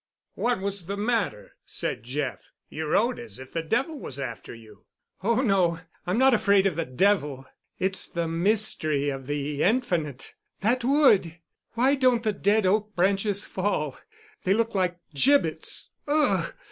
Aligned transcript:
"What 0.33 0.61
was 0.61 0.87
the 0.87 0.97
matter?" 0.97 1.57
said 1.63 2.01
Jeff. 2.01 2.49
"You 2.69 2.87
rode 2.87 3.19
as 3.19 3.37
if 3.37 3.53
the 3.53 3.61
Devil 3.61 3.99
was 3.99 4.17
after 4.17 4.51
you." 4.55 4.85
"Oh, 5.21 5.41
no—I'm 5.43 6.17
not 6.17 6.33
afraid 6.33 6.65
of 6.65 6.75
the 6.75 6.85
Devil. 6.87 7.45
It's 7.77 8.07
the 8.07 8.27
mystery 8.27 9.09
of 9.09 9.27
the 9.27 9.61
Infinite. 9.61 10.33
That 10.61 10.83
wood—why 10.83 11.93
don't 11.93 12.23
the 12.23 12.33
dead 12.33 12.65
oak 12.65 12.95
branches 12.95 13.45
fall? 13.45 13.99
They 14.43 14.55
look 14.55 14.73
like 14.73 14.97
gibbets. 15.13 15.91
Ugh!" 16.07 16.51